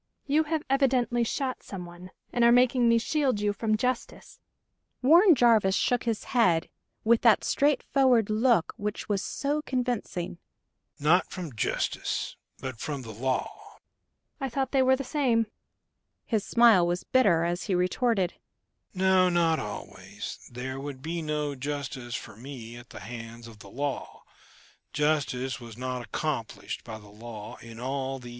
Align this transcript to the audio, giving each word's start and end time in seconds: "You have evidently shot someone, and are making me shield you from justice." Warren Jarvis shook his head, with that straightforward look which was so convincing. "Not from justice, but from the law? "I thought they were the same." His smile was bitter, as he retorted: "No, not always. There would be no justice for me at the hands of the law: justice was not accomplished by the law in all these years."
"You 0.25 0.45
have 0.45 0.63
evidently 0.67 1.23
shot 1.23 1.61
someone, 1.61 2.09
and 2.33 2.43
are 2.43 2.51
making 2.51 2.89
me 2.89 2.97
shield 2.97 3.39
you 3.39 3.53
from 3.53 3.77
justice." 3.77 4.39
Warren 5.03 5.35
Jarvis 5.35 5.75
shook 5.75 6.05
his 6.05 6.23
head, 6.23 6.69
with 7.03 7.21
that 7.21 7.43
straightforward 7.43 8.31
look 8.31 8.73
which 8.77 9.07
was 9.07 9.21
so 9.23 9.61
convincing. 9.61 10.39
"Not 10.99 11.29
from 11.29 11.53
justice, 11.55 12.35
but 12.59 12.79
from 12.79 13.03
the 13.03 13.11
law? 13.13 13.77
"I 14.39 14.49
thought 14.49 14.71
they 14.71 14.81
were 14.81 14.95
the 14.95 15.03
same." 15.03 15.45
His 16.25 16.43
smile 16.43 16.87
was 16.87 17.03
bitter, 17.03 17.43
as 17.43 17.65
he 17.65 17.75
retorted: 17.75 18.33
"No, 18.95 19.29
not 19.29 19.59
always. 19.59 20.39
There 20.51 20.79
would 20.79 21.03
be 21.03 21.21
no 21.21 21.53
justice 21.53 22.15
for 22.15 22.35
me 22.35 22.75
at 22.75 22.89
the 22.89 23.01
hands 23.01 23.47
of 23.47 23.59
the 23.59 23.69
law: 23.69 24.23
justice 24.93 25.59
was 25.59 25.77
not 25.77 26.03
accomplished 26.03 26.83
by 26.83 26.97
the 26.97 27.07
law 27.07 27.57
in 27.57 27.79
all 27.79 28.17
these 28.17 28.25
years." 28.25 28.29